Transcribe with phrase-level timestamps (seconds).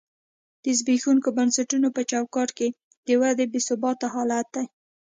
[0.63, 2.67] د زبېښونکو بنسټونو په چوکاټ کې
[3.07, 4.65] د ودې بې ثباته حالت دی.